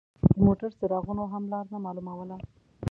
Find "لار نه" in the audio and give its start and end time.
1.51-1.77